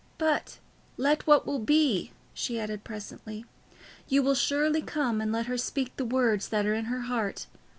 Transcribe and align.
"But 0.17 0.57
let 0.97 1.27
what 1.27 1.45
will 1.45 1.59
be," 1.59 2.11
she 2.33 2.59
added 2.59 2.83
presently. 2.83 3.45
"You 4.07 4.23
will 4.23 4.33
surely 4.33 4.81
come, 4.81 5.21
and 5.21 5.31
let 5.31 5.45
her 5.45 5.59
speak 5.59 5.95
the 5.95 6.05
words 6.05 6.49
that 6.49 6.65
are 6.65 6.73
in 6.73 6.85
her 6.85 7.01
heart. 7.01 7.45